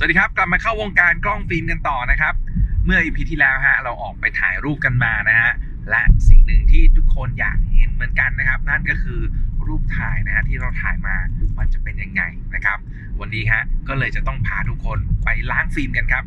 [0.00, 2.34] สวัสดีครับกลับมาเข้าวงการกล้องฟิล์มกันต่อนะครับ
[2.84, 5.50] เมื่ออีพีที่แล้วฮะเราออกไปถ่ายรูปกันมานะฮะ
[5.90, 9.20] และสิ่งหนึ่งที่ทุกคนอยากเห็นเหมือนกันนะครับ นั่นก็คือ
[9.66, 11.16] รูปถ่ายนะฮะที่เราถ่ายมา
[11.58, 12.22] มันจะเป็นยังไง
[12.54, 12.78] นะครับ
[13.20, 16.24] วันนี้ฮะก็เลยจะต้องพาทุกคนไปล้างฟิล์มกันครับ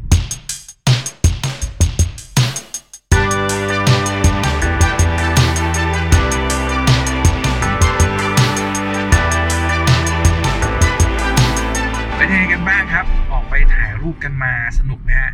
[14.79, 15.33] สนุกไหมฮะ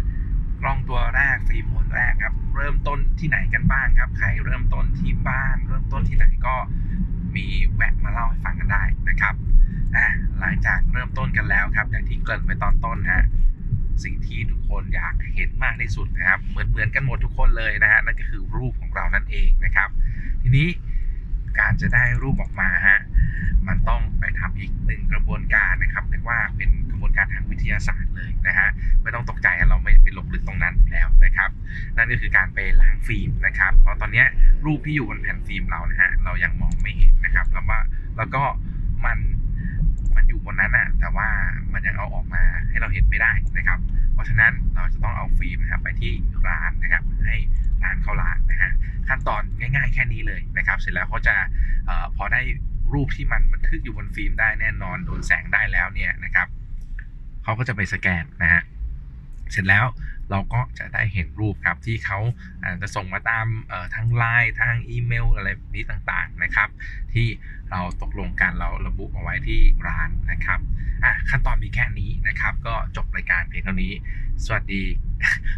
[0.62, 6.56] กล้องตัวแรกฟิล์มม้วนแรกครับ เริ่มต้นที่ไหนกันบ้างครับ ใครเริ่มต้นที่บ้าน เริ่มต้นที่ไหนก็
[7.36, 9.36] มีแวะมาเล่าให้ฟังกันได้นะครับ
[9.96, 10.06] อ่า
[10.40, 13.24] หลังจากเริ่มต้นกันแล้วครับอย่างที่เกริ่นไปตอนต้นฮะ
[14.04, 19.90] สิ่งที่ทุกคนอยากเห็นมากที่สุดนะครับ เหมือนเหมือนกันหมดทุกคนเลยนะฮะนั่นก็คือรูปของเรานั่นเองนะครับ
[20.42, 20.68] ทีนี้
[21.60, 23.00] การจะได้รูปออกมาฮะ
[23.68, 26.70] มันต้องไปทำอีกหนึ่งกระบวนการนะครับเรียกว่าเป็น
[27.18, 28.70] การทางวิทยาศาสตร์เลยนะฮะ
[29.02, 31.50] ไม่ต้องตกใจเราไม่ไปลงลึกตรงนั้นแล้วนะครับ
[31.96, 34.24] นั่นก็คือการไปล้างฟิล์มนะครับ เพราะตอนนี้
[34.66, 37.80] รูปที่อยู่บนแผ่นฟิล์มเรานะฮะเรายังมองไม่เห็นนะครับแล้วว่า
[38.18, 38.44] แล้วก็
[39.06, 39.18] มัน
[40.16, 41.28] มันอยู่บนนั้นอะแต่ว่า
[41.74, 43.80] มันยังเอาออกมาให้เราเห็นไม่ได้นะครับ
[44.14, 46.12] เพราะฉะนั้นเราจะต้องเอาฟิล์มนะครับไปที่
[46.48, 47.38] ร้านนะครับ ให้
[47.84, 48.72] ร้านเขาล้างนะฮะ
[49.08, 51.36] ขั้นตอนง่ายๆแค่นี้เลยนะครับ เสร็จแล้วเขาจะ
[51.86, 52.42] เออพอได้
[52.94, 56.48] รูปที่มันบันทึกอยู่บนฟิล์มได้แน่นอนโดนแสงได้แล้วเนี่ยนะครับ
[57.48, 58.64] เขาก็จะไปสแกนนะฮะ
[59.52, 59.86] เสร็จแล้ว
[60.32, 62.20] เราก็จะได้เห็นรูปครับที่เขา
[62.64, 63.48] อาจจะส่งมาตาม
[63.94, 66.70] ทางไลน์ทางอีเมลอะไรนี้ต่างๆนะครับ
[67.14, 67.28] ที่
[67.72, 70.60] เราตกลงกันเราระบุเอาไว้ที่ร้านนะครับ
[71.04, 73.94] อะขั้นตอนมีแค่นี้นะครับ ก็จบรายการเพียงเท่านี้
[74.46, 74.84] สวัสดี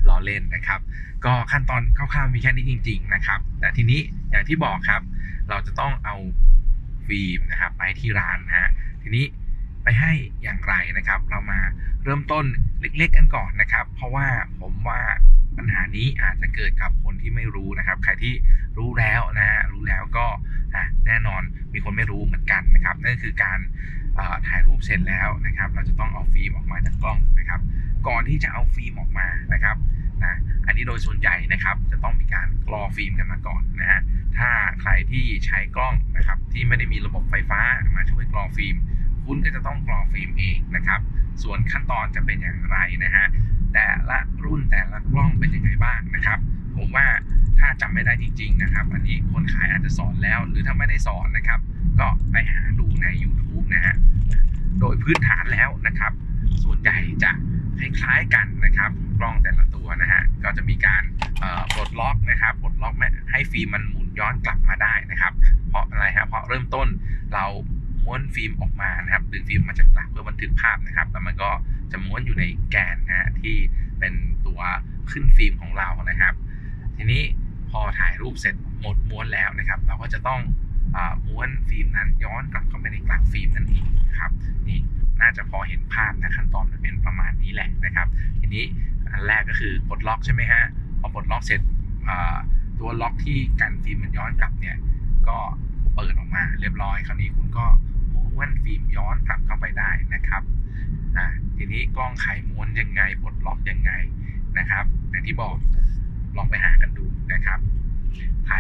[0.07, 0.79] ล้อเล่นนะครับ
[1.25, 3.99] ก็ขั้นตอนคร่าวๆมีแค่นี้จริง ๆนะครับ แต่ทีนี้
[4.31, 5.01] อย่างที่บอกครับ
[5.49, 6.15] เราจะต้องเอา
[7.07, 8.69] ฟิล์มนะครับไปที่ร้านนะฮะ
[9.01, 9.25] ทีนี้
[9.83, 10.11] ไปให้
[10.43, 11.59] อย่างไรนะครับ เรามา
[12.03, 12.45] เริ่มต้น
[12.81, 14.27] เล็กๆกันก่อนนะครับ เพราะว่า
[14.61, 14.99] ผมว่า
[15.57, 18.33] ปัญหานี้อาจจะเกิดกับคนที่ไม่รู้นะครับ ใครที่
[18.77, 20.25] รู้แล้วนะฮะรู้แล้วก็
[20.75, 21.41] อะแน่นอน
[21.73, 23.59] มีคนไม่รู้เหมือนกันนะครับ นั่นคือการ
[24.47, 27.61] ถ่ายรูปเสร็จแล้วนะครับ เราจะต้องเอาฟิล์มออกมาจากกล้องนะครับ
[28.07, 29.77] ก่อนที่จะเอาฟิล์มออกมานะครับ
[30.23, 34.01] นะอันนี้โดยส่วนใหญ่นะครับ จะต้องมีการกรอฟิล์มกันมาก่อนนะฮะ
[34.37, 34.49] ถ้า
[34.81, 37.61] ใครที่ใช้กล้องนะครับที่ไม่ได้มีระบบไฟฟ้า
[37.97, 38.75] มาช่วยกรอฟิล์ม
[39.31, 40.99] คุณก็จะต้องกรอฟิล์มเองนะครับ
[41.43, 43.25] ส่วนขั้นตอนจะเป็นอย่างไรนะฮะ
[43.73, 46.39] แต่ละรุ่นแต่ละกล้องเป็นยังไงบ้างนะครับ
[46.77, 47.07] ผมว่า
[47.59, 51.59] ถ้าจำไม่ได้จริง ๆนะครับ อันนี้คนขายอาจจะสอนแล้ว หรือถ้าไม่ได้สอนนะครับ
[51.99, 53.95] ก็ไปหาดูใน YouTube นะฮะ
[54.79, 56.11] โดยพื้นฐานแล้วนะครับ
[56.63, 57.31] ส่วนใหญ่จะ
[57.79, 61.03] คล้ายๆกันนะครับกล้องแต่ละตัวนะฮะก็จะมีการ
[61.39, 65.33] เอ่อปลดล็อกนะครับปลดล็อกไม่ให้ฟิล์มมันหมุนย้อนกลับมาได้นะครับ
[65.69, 66.87] เพราะอะไรฮะเพราะเริ่มต้น
[67.33, 67.45] เรา
[68.09, 71.49] ม้วนฟิล์มออกมานะครับดึงฟิล์มมาจากกลักเพื่อบันทึกภาพนะครับ แล้วมันก็
[71.91, 73.55] จะม้วนอยู่ในแกนนะฮะที่
[73.99, 74.13] เป็น
[74.47, 74.59] ตัว
[75.11, 76.33] ขึ้นฟิล์มของเรานะครับ
[76.97, 77.23] ทีนี้
[77.69, 80.41] พอถ่ายรูปเสร็จหมดม้วนแล้วนะครับ เราก็จะต้อง
[80.95, 83.85] ม้วนฟิล์มนั้นย้อนกลับเข้าไปในกลักฟิล์มนั่นเอง
[84.19, 84.31] ครับ
[84.67, 84.79] นี่
[85.21, 88.07] น่าจะพอเห็นภาพนะขั้นตอนมันเป็นประมาณนี้แหละนะครับ
[88.39, 88.63] ทีนี้
[89.11, 90.63] อันแรกก็คือปลดล็อกใช่ไหมฮะ
[90.99, 91.61] พอปลดล็อกเสร็จ
[92.09, 92.37] อ่า
[92.79, 94.77] ตัวล็อกที่กันฟิล์มมันย้อนกลับเนี่ย
[95.27, 95.37] ก็
[95.95, 97.65] เปิดออกมาเรียบร้อย คราวนี้คุณก็
[98.39, 100.43] ม้วนฟิล์มย้อนกลับเข้าไปได้นะครับ
[101.17, 101.25] อ่า
[101.57, 103.91] ทีนี้กล้องใครม้วนยังไงปลดล็อกยังไง
[104.57, 105.55] นะครับอย่างที่บอก
[106.37, 107.59] ลองไปหากันดูนะครับ
[108.47, 108.57] ใคร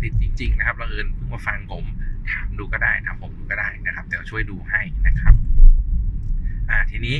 [0.00, 1.84] ติดจริง ๆ นะครับเราเอิญเพิ่งมาฟังผม
[2.30, 5.34] ถามดูก็ได้ถามผมดูก็ได้นะครับเดี๋ยวช่วยดูให้นะครับ
[6.70, 7.16] อ่าทีนี้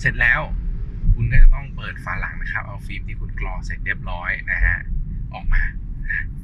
[0.00, 0.40] เสร็จแล้ว
[1.14, 4.76] คุณก็จะต้องเปิดฝาหลังนะครับ เอาฟิล์มที่คุณกรอเสร็จเรียบร้อยนะฮะ
[5.34, 5.62] ออกมา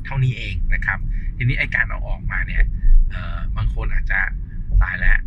[0.04, 0.98] เท่านี้เองนะครับ
[1.36, 2.62] ทีนี้ไอการเอาออกมาเนี่ย
[3.10, 4.20] เออบางคนอาจจะ
[4.82, 5.18] ตายแล้ว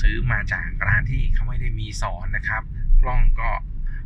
[0.00, 2.62] ซื้อมาจากร้านที่เขาไม่ได้มีสอนนะครับ
[3.02, 3.50] กล้องก็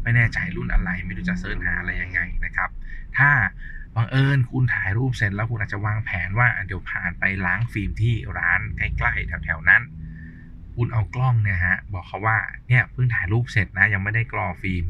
[0.03, 2.71] ไม่แน่ใจรุ่นอะไร ไม่รู้จะเสิร์ชหาอะไรยังไงนะครับ
[3.19, 3.31] ถ้า
[3.97, 9.83] บังเอิญคุณถ่ายรูปเสร็จแล้วคุณอาจจะวางแผนว่าเดี๋ยวผ่านไปล้างฟิล์มที่ร้านใกล้ๆแถวๆนั้น
[10.77, 12.39] คุณเอากล้องเนี่ยฮะบอกเขาว่า
[12.69, 14.85] เนี่ยเพิ่งถ่ายรูปเสร็จนะยังไม่ได้กรอฟิล์ม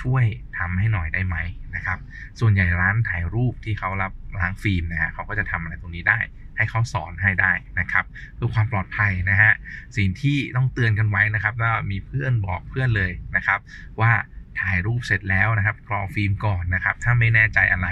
[0.00, 0.24] ช่วย
[0.58, 1.36] ทำให้หน่อยได้ไหม
[1.76, 1.98] นะครับ
[2.40, 6.18] ส่วนใหญ่ร้านถ่ายรูปที่เขารับล้างฟิล์มนะฮะเขาก็จะทำอะไรตรงนี้ได้
[6.60, 8.04] ให้เขาสอนให้ได้นะครับ
[8.34, 9.52] เพื่อความปลอดภัยนะฮะ
[9.96, 13.58] สิ่งที่ต้องเตือนกันไว้นะครับว่ามีเพื่อนบอกเพื่อนเลยนะครับ
[14.00, 14.12] ว่า
[14.60, 17.88] ถ่ายรูปเสร็จแล้วนะครับกรอฟิล์มก่อนนะครับ ถ้าไม่แน่ใจอะไร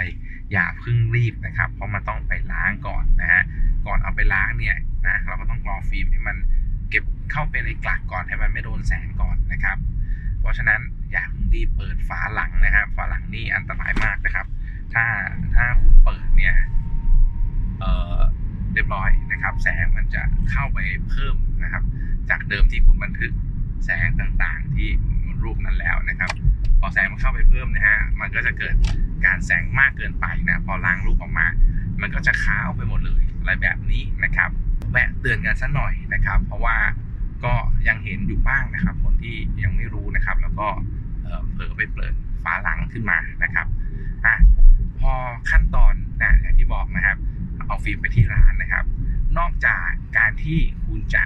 [0.53, 3.41] อย่าเพิ่งรีบนะครับ เพราะมันต้องไปล้างก่อนนะฮะ
[3.85, 4.77] ก่อนเอาไปล้างเนี่ย
[5.07, 6.37] นะเราก็ต้องกรอฟิล์มให้มัน
[6.89, 9.77] เก็บเข้าไปในกลักก่อนให้มันไม่โดนแสงก่อนนะครับ
[10.39, 10.79] เพราะฉะนั้น
[11.11, 14.47] อย่าเพิ่งรีบเปิดฝาหลังนะครับฝาหลังนี่อันตรายมากนะครับ
[14.93, 15.05] ถ้า
[15.55, 16.55] ถ้าคุณเปิดเนี่ย
[17.79, 18.17] เอ่อ
[18.73, 20.21] เรียบร้อยนะครับ แสงมันจะ
[20.51, 20.79] เข้าไป
[21.09, 21.83] เพิ่มนะครับ
[22.29, 23.31] จากเดิมที่คุณบันทึก
[23.85, 24.89] แสงต่างๆ ที่
[25.43, 26.31] รูปนั้นแล้วนะครับ
[26.79, 28.75] พอแสงมันเข้าไปเพิ่มนะฮะมันก็จะเกิด
[29.25, 31.47] การแสงมากเกินไปนะพอล้างรูปออกมา
[32.01, 34.49] มันก็จะขาวไปหมดเลยอะไรแบบนี้นะครับ
[34.91, 36.77] แวะเตือนกันสักหน่อยนะครับ เพราะว่า
[37.43, 37.53] ก็
[37.87, 40.67] ยังเห็นอยู่บ้างนะครับ คนที่ยังไม่รู้นะครับ แล้วก็
[41.23, 42.13] เออเผลอไปเปิด
[42.43, 43.67] ฝาหลังขึ้นมานะครับ
[44.25, 44.35] อะ
[44.99, 45.11] พอ
[45.49, 45.93] ขั้นตอน
[46.23, 47.17] นะอย่างที่บอกนะครับ
[47.69, 48.85] เอาฟิล์มไปที่ร้านนะครับ
[49.37, 49.87] นอกจาก
[50.17, 51.23] การที่คุณจะ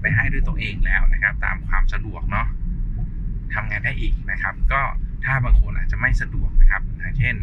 [0.00, 2.46] ไปให้ด้วยตัวเองแล้วนะครับ ตามความสะดวกเนาะ
[3.54, 4.82] ทำงานได้อีกนะครับ ก็
[5.24, 7.36] ถ้าบางคนอาจจะไม่สะดวกนะครับอย่างเช่น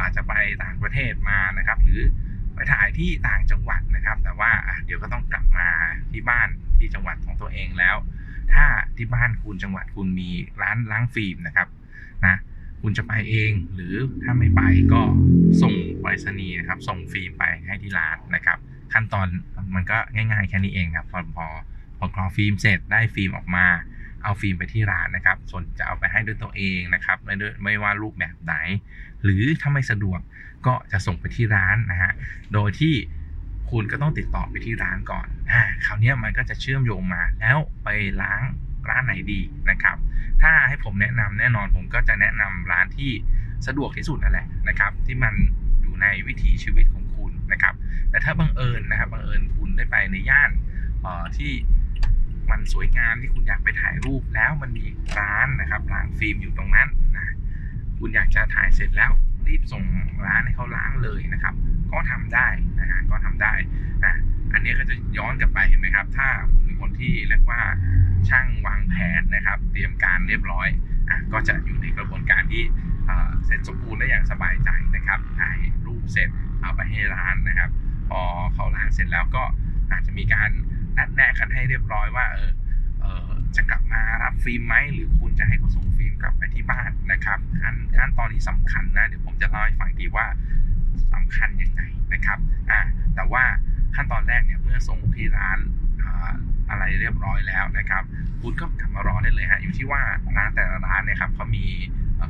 [0.00, 2.02] อาจจะไปต่างประเทศมานะครับ หรือ
[2.54, 4.50] ไปถ่ายที่ต่างจังหวัดนะครับ แต่ว่า
[4.84, 5.68] เดี๋ยวก็ต้องกลับมา
[6.10, 6.48] ที่บ้าน
[6.78, 7.96] ที่จังหวัดของตัวเองแล้ว
[8.52, 8.64] ถ้า
[8.96, 10.30] ที่บ้านคุณจังหวัดคุณมี
[10.62, 11.68] ร้านล้างฟิล์มนะครับ
[12.26, 12.36] นะ
[12.82, 14.60] คุณจะไปเองหรือถ้าไม่ไป
[14.92, 15.02] ก็
[15.62, 15.74] ส่ง
[16.16, 18.58] ไปรษณีย์นะครับส่งฟิล์มไปให้ที่ร้านนะครับ
[18.92, 19.26] ขั้นตอน
[19.74, 21.46] มันก็ง่ายๆแค่นี้เองครับพอพอ
[21.98, 23.66] พอกรอฟิล์มเสร็จได้ฟิล์มออกมา
[24.22, 28.54] เอาฟิล์มไปที่ร้านนะครับ ส่วนจะเอาไปให้ด้วยตัวเองนะครับไม่ด้วยไม่ว่ารูปแบบไหน
[29.22, 30.20] หรือถ้าไม่สะดวก
[30.66, 32.12] ก็จะส่งไปที่ร้านนะฮะ
[32.54, 32.94] โดยที่
[33.70, 37.88] คุณก็ต้องติดต่อไปที่ร้านก่อนอ่าคราวนี้มันก็จะเชื่อมโยงมาแล้วไป
[38.22, 38.42] ล้าง
[38.90, 39.96] ร้านไหนดีนะครับ
[40.42, 43.10] ถ้าให้ผมแนะนำแน่นอนผมก็จะแนะนำร้านที่
[43.66, 45.34] สะดวกที่สุดนั่นแหละนะครับ ที่มัน
[46.02, 47.74] ในวิถีชีวิตของคุณนะครับ
[48.10, 50.50] แต่ถ้าบังเอิญนะครับบังเอิญคุณได้ไปในย่าน
[51.36, 51.52] ที่
[52.50, 54.84] มันสวยงามที่คุณอยากไปถ่ายรูปแล้วมันมี
[55.18, 57.34] ร้านนะครับร้านฟิล์มอยู่ตรงนั้นนะ
[57.98, 59.12] คุณอยากจะถ่ายเสร็จแล้ว
[59.46, 59.84] รีบส่ง
[60.26, 61.54] ร้านให้เขาล้างเลยนะครับ
[61.92, 62.48] ก็ทำได้
[62.80, 63.54] นะฮะก็ทำได้
[64.04, 64.14] นะ
[64.52, 67.60] อันนี้ก็จะย้อนกลับไปเห็นไหมครับ ถ้าคุณเป็นคนที่เรียกว่า
[68.28, 70.68] ช่างวางแผนนะครับ เตรียมการเรียบร้อย
[71.08, 72.62] อะก็จะอยู่ในกระบวนการที่
[73.46, 75.56] เสร็จสมบูรณ์ได้อย่างสบายใจนะครับถ่าย
[76.12, 76.28] เสร็จ
[76.62, 77.70] เอาไปให้ร้านนะครับ
[78.08, 78.20] พอ
[78.54, 79.44] เขาล้างเสร็จแล้วก็
[79.90, 80.50] อาจจะมีการ
[80.98, 82.52] นัดแนะกันให้เรียบร้อยว่าเออ
[83.00, 90.26] เออจะกลับมารับฟิล์มไหมหรือคุณจะให้เขาส่งฟิล์มกลับไปที่บ้านนะครับขั้นขั้นตอนที่สำคัญนะเดี๋ยวผมจะเล่าให้ฟังอีว่า
[91.14, 91.82] สำคัญยังไง
[92.12, 92.38] นะครับ
[92.70, 92.80] อ่า
[93.14, 93.44] แต่ว่า
[93.94, 95.58] ขั้นตอนแรกเนี่ยเมื่อส่งที่ร้าน
[96.70, 98.02] อะไรเรียบร้อยแล้วนะครับ
[98.42, 100.02] คุณก็กลับมารอได้เลยฮะอยู่ที่ว่า
[100.36, 101.64] ร้านแต่ละร้านเนี่ยครับเขามี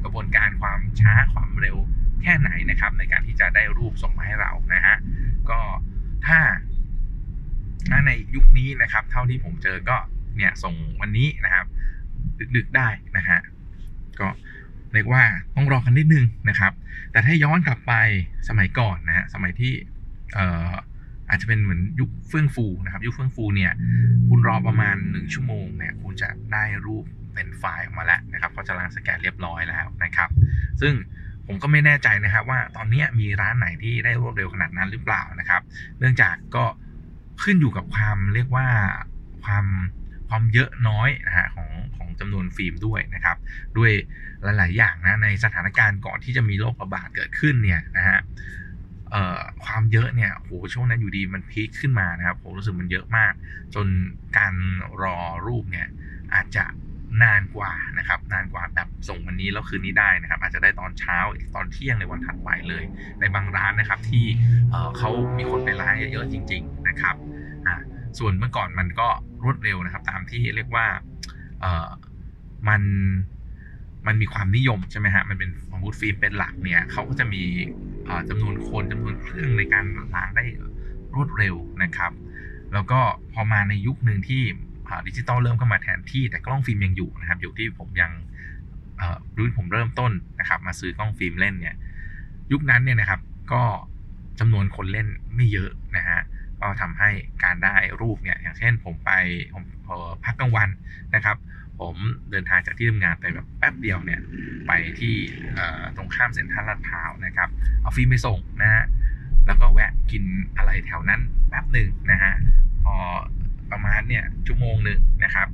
[0.05, 1.77] กระบวนการความช้าความเร็ว
[2.23, 4.97] แค่ไหนนะครับ ในการที่จะได้รูปส่งมาให้เรานะฮะ
[5.51, 5.61] ก็
[6.27, 6.41] ถ้า
[8.07, 9.97] ในยุคนี้นะครับ เท่าที่ผมเจอก็
[10.37, 11.67] เนี่ยส่งวันนี้นะครับ
[12.57, 13.39] ดึกๆได้นะฮะ
[14.21, 14.29] ก็
[14.93, 15.23] เรียกว่า
[15.57, 16.73] ต้องรอกันนิดนึงนะครับ
[17.13, 17.95] แต่ถ้าย้อนกลับไป
[18.49, 19.73] สมัยก่อนนะฮะสมัยที่
[20.35, 20.73] เอ่อ
[21.29, 23.73] อาจจะเป็นเหมือนยุคเฟื่องฟูนะครับ ยุคเฟื่องฟูเนี่ย
[24.29, 27.05] คุณรอประมาณ 1 ชั่วโมงเนี่ยคุณจะได้รูป
[27.35, 30.31] เป็นไฟล์ออกมาแล้วนะครับเขาจะล้างสแกนเรียบร้อยแล้วนะครับ
[30.81, 30.95] ซึ่ง
[31.47, 35.63] ผมก็ไม่แน่ใจนะครับว่าตอนนี้มีร้านไหนที่ได้รวดเร็วขนาดนั้นหรือเปล่านะครับ
[35.99, 36.65] เนื่องจากก็
[37.43, 38.69] ขึ้นอยู่กับความเรียกว่า
[39.45, 39.67] ความ
[40.29, 43.37] ความเยอะน้อยนะฮะของของจำนวนฟิล์มด้วยนะครับ
[43.79, 43.93] ด้วย
[44.59, 48.19] หลาย ๆ อย่างนะในสถานการณ์ก่อนที่จะมีโรคระบาดเกิดขึ้นเนี่ยนะฮะ
[49.65, 53.33] ความเยอะเนี่ยโหช่วงนั้นอยู่ดีมันพีคขึ้นมานะครับผมรู้สึกมันเยอะมาก
[53.75, 53.87] จน
[54.39, 54.55] การ
[55.03, 55.89] รอรูปเนี่ย
[56.35, 56.65] อาจจะ
[57.23, 61.19] นานกว่านะครับ นานกว่าแบบส่งวันนี้แล้วคืนนี้ได้นะครับ อาจจะได้ตอนเช้า
[61.55, 62.85] ตอนเที่ยงในวันถัดไปเลย
[63.21, 64.25] ในบางร้านนะครับที่
[64.71, 67.17] เขามีคนไปร้านเยอะจริง ๆนะครับ
[68.19, 69.09] ส่วนเมื่อก่อนมันก็
[69.45, 70.87] รวดเร็วนะครับ ตามที่เรียกว่า
[72.69, 72.83] มัน
[74.07, 77.43] มันมีความนิยมใช่ไหมฮะมันเป็นสมมติฟิล์มเป็นหลักเนี่ยเขาก็จะมี
[78.05, 79.85] เอ่อจำนวนคนจำนวนเครื่องในการ
[80.15, 80.45] ล้างได้
[81.15, 82.13] รวดเร็วนะครับ
[82.73, 83.01] แล้วก็
[83.33, 84.43] พอมาในยุคหนึ่งที่
[85.07, 88.13] ดิจิตอลเริ่มเข้ามาแทนที่แต่กล้องฟิล์มยังอยู่นะครับ อยู่ที่ผมยัง
[89.39, 91.75] รุ่นผมเริ่มต้นนะครับ มาซื้อกล้องฟิล์มเล่นเนี่ย
[92.53, 93.21] ยุคนั้นเนี่ยนะครับ
[93.53, 93.63] ก็
[94.41, 96.21] จำนวนคนเล่นไม่เยอะนะฮะ
[96.61, 97.11] ก็ทำให้
[97.45, 99.11] การได้รูปเนี่ยอย่างเช่นผมไป
[99.53, 99.65] ผม
[100.25, 100.69] พักกลางวัน
[101.15, 101.37] นะครับ
[101.81, 101.97] ผม
[102.31, 104.21] เดินทางจากที่ทำงานไปแบบแป๊บเดียวเนี่ย
[104.67, 105.15] ไปที่
[105.97, 107.49] ตรงข้ามเซ็นทรัลลาดพร้าวนะครับ
[107.81, 108.85] เอาฟิล์มไปส่งนะฮะ
[109.47, 110.25] แล้วก็แวะกิน
[110.57, 112.33] อะไรแถวนั้นแป๊บหนึ่งนะฮะ
[112.83, 112.95] พอ
[113.73, 115.49] ประมาณเนี่ยชั่วโมงหนึ่งนะครับ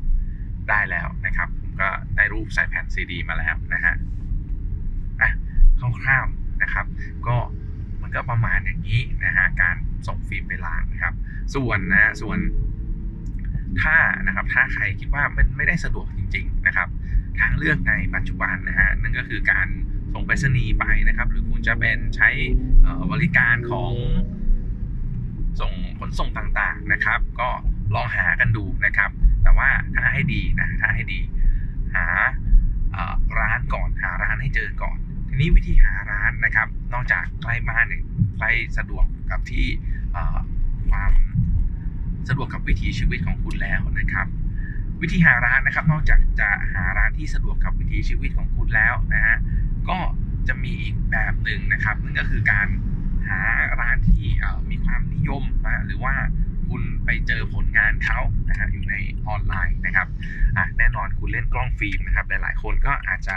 [0.68, 3.94] ได้แล้วนะครับ ผมก็ได้รูปใส่แผ่นซีดีมาแล้วนะฮะ
[5.20, 5.30] อะ
[6.00, 6.87] คร่าวๆนะครับ
[7.26, 7.37] ก็
[8.02, 11.14] มันก็ประมาณอย่างนี้นะฮะการส่งฟิล์มไปล้างนะครับ
[11.54, 12.38] ส่วนนะส่วน
[13.82, 13.96] ถ้า
[14.26, 16.88] นะครับถ้าใครคิดว่ามันไม่ได้สะดวกจริง ๆนะครับ
[17.40, 19.68] ทางเลือกในปัจจุบันนะฮะนั่นก็คือการ
[20.14, 22.30] ส่งไปรษณีย์ไปนะครับ หรือคุณจะเป็นใช้
[23.12, 23.92] บริการของ
[25.60, 27.50] ส่งขนส่งต่างๆนะครับ ก็
[27.95, 29.11] ลองหากันดูนะครับ
[29.42, 31.21] แต่ว่าถ้าให้ดีนะถ้าให้ดี
[31.95, 32.07] หา
[33.38, 34.97] ร้านก่อนหาร้านให้เจอก่อน
[35.28, 38.02] ทีนี้วิธีหาร้านนะครับ นอกจากใกล้บ้านเนี่ย
[38.38, 39.66] ใกล้สะดวกกับที่
[40.90, 41.12] ความ
[42.28, 44.26] สะดวกกับวิถีชีวิตของคุณแล้วนะครับ
[45.00, 49.37] วิธีหาร้านนะครับ นอกจากจะหาร้านที่สะดวกกับวิถีชีวิตของคุณแล้วนะฮะ
[49.88, 49.99] ก็
[50.49, 52.68] จะมีอีกแบบหนึ่งนะครับนั่นก็คือการ
[53.28, 53.42] หา
[53.80, 54.26] ร้านที่
[54.71, 56.14] มีความนิยมนะหรือว่า
[56.68, 58.94] คุณไปเจอผลงานเขานะฮะอยู่ใน
[59.28, 60.08] ออนไลน์นะครับ
[60.56, 63.37] อะแน่นอนคุณเล่นกล้องฟิล์มนะครับ หลายๆ คนก็อาจจะ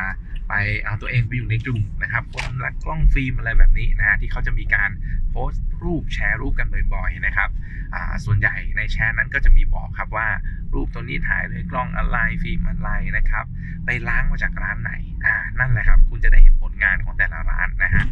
[0.49, 0.53] ไป
[0.85, 4.89] เอาตัวเองไปอยู่ในกลุ่มนะครับคนรักกล้องฟิล์มอะไรแบบนี้นะฮะที่เขาจะมีการ
[5.29, 7.49] โพสต์รูปแชร์รูปกันบ่อยๆนะครับ
[7.93, 10.27] อ่าส่วนใหญ่ในแชร์นั้นก็จะมีบอกครับว่า
[10.73, 13.45] รูปตัวนี้ถ่ายด้วยกล้องอะไรฟิล์มอะไรนะครับ
[13.85, 14.93] ไปล้างมาจากร้านไหน
[15.25, 18.05] อ่านั่นแหละครับ คุณจะได้เห็นผลงานของแต่ละร้านนะฮะ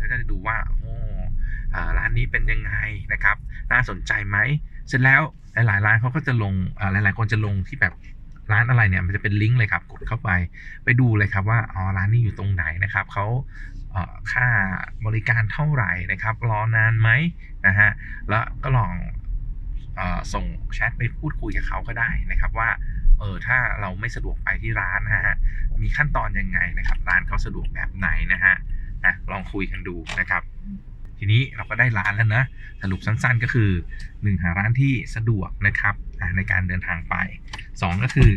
[0.00, 0.89] ก็จะดูว่าโอ้
[1.98, 2.72] ร้านนี้เป็นยังไง
[3.12, 3.36] นะครับ
[3.72, 4.36] น่าสนใจไหม
[4.88, 5.22] เสร็จแล้ว
[5.54, 6.54] หลายๆร้านเขาก็จะลง
[6.92, 7.94] หลายๆคนจะลงที่แบบ
[8.52, 10.30] ร้านอะไรเนี่ยมันจะเป็นลิงก์เลยครับกดเข้าไป
[10.84, 13.26] ไปดูเลยครับว่าอ๋อร้านนี้อยู่ตรงไหนนะครับเขา
[14.32, 14.46] ค่า
[15.06, 17.10] บริการเท่าไหร่นะครับ รอนานไหม
[17.66, 17.90] นะฮะ
[18.28, 18.92] แล้วก็ลอง
[19.98, 20.00] อ
[20.32, 22.68] ส่งแชทไปพูดคุยกับเขาก็ได้นะครับว่า
[23.18, 25.36] เออถ้าเราไม่สะดวกไปที่ร้านนะฮะ
[25.82, 28.54] มีขั้นตอนยังไงนะครับ ร้านเขาสะดวกแบบไหนนะฮะ
[29.04, 30.42] นะลองคุยกันดูนะครับ
[31.20, 32.44] ทีนี้เราก็ได้ร้านแล้วนะ
[32.82, 33.70] สรุปสั้นๆก็คือ
[34.04, 35.94] 1 หาร้านที่สะดวกนะครับ
[36.36, 37.14] ในการเดินทางไป
[37.60, 38.30] 2 ก็คือ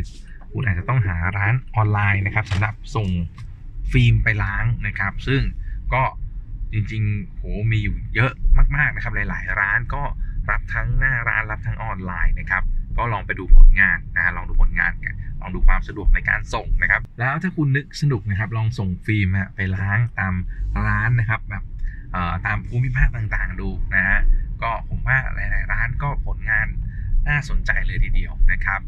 [0.52, 3.08] คุณอาจจะต้องหาร้านออนไลน์นะครับสำหรับส่ง
[3.92, 5.42] ฟิล์มไปล้างนะครับ ซึ่ง
[5.94, 6.02] ก็
[6.72, 8.32] จริงๆโหมีอยู่เยอะ
[8.76, 10.02] มากๆนะครับ หลายๆ ร้านก็
[10.50, 12.62] รับทั้งหน้าร้านรับทั้งออนไลน์นะครับ
[12.98, 20.34] ก็ลองไปดูผลงานนะลองดูผลงานกันลองดูความสะดวกในการส่งนะครับ แล้วถ้าคุณนึกสนุกนะครับ ลองส่งฟิล์มไปล้างตาม
[20.86, 21.62] ร้านนะครับแบบ
[22.46, 24.20] ตามภูมิภาคต่างๆดูนะฮะ
[24.62, 26.66] ก็ผมว่าหลายๆร้านก็ผลงาน
[27.28, 28.80] น่าสนใจเลยทีเดียวนะครับ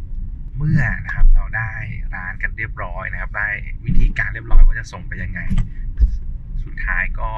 [0.57, 1.71] เมื่อนะครับเราได้
[2.15, 3.49] ร้านกันเรียบร้อยนะครับ ได้
[3.85, 5.41] วิธีการเรียบร้อยว่าจะส่งไปยังไง
[6.65, 7.29] สุดท้ายก็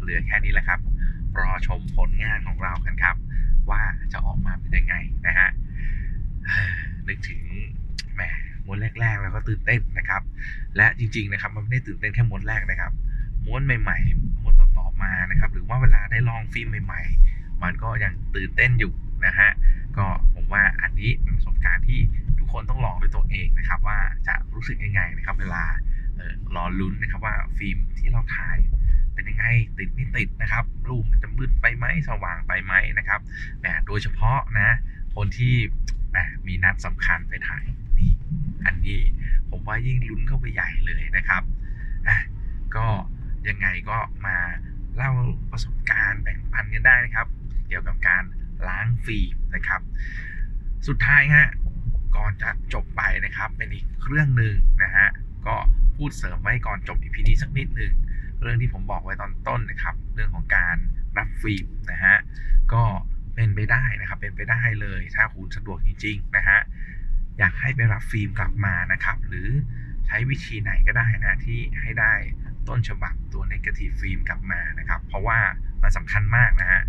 [0.00, 0.80] เหลือแค่นี้แหละครับ
[1.38, 3.16] รอชมผลงานของเรากันครับ
[3.70, 4.94] ว่าจะออกมาเป็นยังไง
[5.26, 5.48] นะฮะ
[7.08, 7.42] นึกถึง
[8.14, 8.22] แหม
[8.64, 10.22] ม้วนแรกๆแล้วก็ตื่นเต้นนะครับ
[10.76, 12.92] และจริงๆนะครับมันไม่ได้ตื่นเต้นแค่ม้วนแรกนะครับ
[13.46, 14.35] ม้วนใหม่ ๆ
[15.06, 18.92] ม้วนต่อๆมานะครับ หรือว่าเวลาได้ลองฟิล์มใหม่ๆ มันก็ยังตื่นเต้นอยู่
[19.26, 19.50] นะฮะ
[19.96, 22.00] ก็ผมว่าอันนี้เป็นประสบการณ์ที่
[22.38, 25.64] ทุกคนต้องลองด้วยตัวเองนะครับ ว่าจะรู้สึกยังไงนะครับ เวลา
[26.18, 28.58] ออรอลุ้นนะครับว่าฟิล์มที่เราถ่าย
[29.14, 29.46] เป็นยังไง
[29.78, 33.20] ติดไม่ติดนะครับ รูปมันจะมืดไปไหมสว่างไปไหมนะครับ
[33.62, 34.70] แต่โดยเฉพาะนะ
[35.16, 35.54] คนที่
[36.46, 37.64] มีนัดสำคัญไปถ่าย
[37.98, 38.12] นี่
[38.66, 39.00] อันนี้
[39.50, 41.42] ผมว่ายิ่งลุ้นเข้าไปใหญ่เลยนะครับ
[42.08, 42.18] อะ
[42.76, 42.86] ก็
[43.48, 44.36] ยังไงก็มา
[44.96, 45.12] เล่า
[45.50, 47.26] ประสบการณ์แบ่งปันกันได้นะครับ
[47.68, 48.22] เกี่ยวกับการ
[48.68, 49.80] ล้างฟิล์มนะครับ
[50.88, 51.48] สุดท้ายฮะ
[52.16, 55.08] ก่อนจะจบไปนะครับ เป็นอีกเรื่องหนึ่งนะฮะ
[55.46, 55.56] ก็
[55.96, 57.92] พูดเสริมไว้ก่อนจบอีพีนี้สักนิดหนึ่ง
[58.42, 60.76] เรื่องที่ผมบอกไว้ตอนต้นนะครับ เรื่องของการ
[61.18, 62.16] รับฟิล์มนะฮะ
[62.72, 62.82] ก็
[63.34, 66.58] เป็นไปได้นะครับ เป็นไปได้เลยถ้าคุณสะดวกจริง ๆ นะฮะ
[67.38, 69.48] อยากให้ไปรับฟิล์มกลับมานะครับ หรือ
[70.06, 72.12] ใช้วิธีไหนก็ได้นะที่ให้ได้
[72.68, 75.38] ต้นฉบับตัว negative film กลับมานะครับ เพราะว่า
[75.82, 76.82] มันสำคัญมากนะฮะ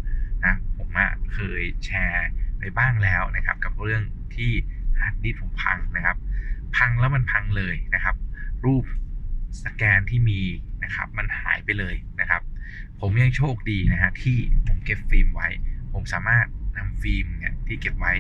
[0.46, 0.90] นะผม
[1.34, 2.28] เคยแชร์
[2.60, 4.04] ไปบ้างแล้วนะครับ กับเรื่อง
[4.36, 4.52] ที่
[5.00, 6.18] hard disk ผมพังนะครับ
[6.78, 8.16] พังแล้วมันพังเลยนะครับ
[8.66, 8.84] รูป
[9.64, 10.42] สแกนที่มี
[10.84, 12.42] นะครับมันหายไปเลยนะครับ
[13.02, 15.50] ผมยังโชคดีนะฮะที่ผมเก็บฟิล์มไว้
[15.94, 16.46] ผมสามารถ
[16.78, 18.14] นำฟิล์มเนี่ยที่เก็บไว้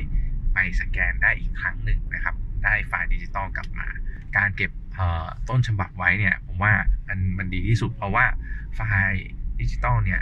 [0.53, 3.87] ไปสแกนได้อีกครั้งหนึ่งนะครับ ได้ไฟล์ดิจิตอลกลับมา
[4.37, 4.71] การเก็บ
[5.49, 6.73] ต้นฉบับไว้เนี่ย ผมว่า
[7.07, 8.25] มันมันดีที่สุด เพราะว่า
[8.75, 9.25] ไฟล์
[9.59, 10.21] ดิจิตอลเนี่ย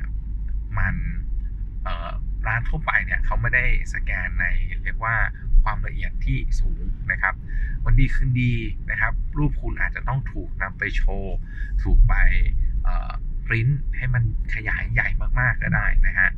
[0.79, 0.96] มัน
[2.48, 4.46] ร้านทั่วไปเนี่ยเขาไม่ได้สแกนใน
[4.84, 5.15] เรียกว่า
[5.63, 7.36] ความละเอียดที่สูงนะครับ
[7.84, 8.53] วันดีคืนดี
[8.91, 11.36] นะครับ รูปคุณอาจจะต้องถูกนำไปโชว์
[11.84, 12.13] ถูกไป
[13.46, 15.08] ปริ้นให้มันขยายใหญ่
[15.39, 16.29] มากๆก็ได้นะฮะ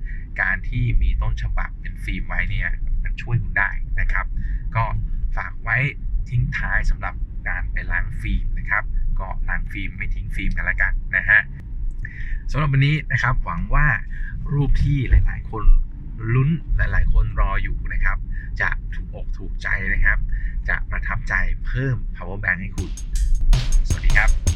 [0.41, 2.69] การที่มีต้นฉบับเป็นฟิล์มไว้เนี่ย
[3.03, 4.25] มันช่วยคุณได้นะครับ
[4.75, 4.83] ก็
[5.35, 5.77] ฝากไว้
[6.29, 7.15] ทิ้งท้ายสำหรับ
[7.47, 8.83] การไปล้างฟิล์มนะครับ
[9.19, 11.39] ก็ล้างฟิล์มไม่ทิ้งฟิล์มกันละกันนะฮะ
[12.51, 13.87] สำหรับวันนี้นะครับหวังว่า
[14.53, 15.63] รูปที่หลาย ๆ คน
[16.33, 18.17] ลุ้นหลาย ๆ คนรออยู่นะครับ
[18.61, 20.19] จะถูกอกถูกใจนะครับ
[20.69, 21.33] จะประทับใจ
[21.65, 22.91] เพิ่ม power bank ให้คุณ
[23.87, 24.46] สวัสดีครับ